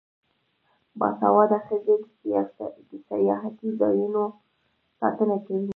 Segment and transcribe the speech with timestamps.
[0.99, 1.95] باسواده ښځې
[2.89, 4.23] د سیاحتي ځایونو
[4.99, 5.69] ساتنه کوي.